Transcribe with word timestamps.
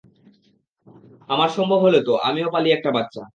আমার 1.29 1.49
সম্ভব 1.49 1.79
হলে 1.79 1.99
তো, 2.05 2.13
আমিও 2.23 2.47
পালি 2.51 2.69
একটা 2.71 2.89
বাচ্চা। 2.91 3.21